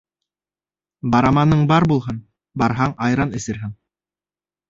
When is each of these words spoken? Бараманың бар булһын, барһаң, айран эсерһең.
Бараманың 1.15 1.61
бар 1.73 1.85
булһын, 1.91 2.17
барһаң, 2.63 2.97
айран 3.09 3.35
эсерһең. 3.41 3.77